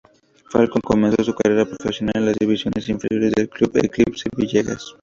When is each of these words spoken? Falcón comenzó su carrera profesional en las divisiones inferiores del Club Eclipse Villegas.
Falcón 0.49 0.81
comenzó 0.83 1.23
su 1.23 1.35
carrera 1.35 1.63
profesional 1.63 2.13
en 2.17 2.25
las 2.25 2.35
divisiones 2.39 2.89
inferiores 2.89 3.33
del 3.33 3.49
Club 3.49 3.71
Eclipse 3.77 4.29
Villegas. 4.35 4.95